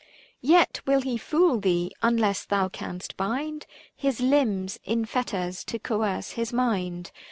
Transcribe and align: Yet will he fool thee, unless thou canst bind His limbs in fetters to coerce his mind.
Yet 0.41 0.81
will 0.87 1.01
he 1.01 1.15
fool 1.15 1.59
thee, 1.59 1.91
unless 2.01 2.43
thou 2.43 2.69
canst 2.69 3.15
bind 3.17 3.67
His 3.95 4.19
limbs 4.19 4.79
in 4.83 5.05
fetters 5.05 5.63
to 5.65 5.77
coerce 5.77 6.31
his 6.31 6.51
mind. 6.51 7.11